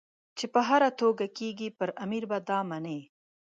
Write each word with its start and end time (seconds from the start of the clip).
په 0.53 0.59
هره 0.67 0.89
توګه 1.01 1.25
کېږي 1.37 1.69
پر 1.77 1.89
امیر 2.03 2.23
به 2.31 2.37
دا 2.47 2.59
مني. 2.69 2.99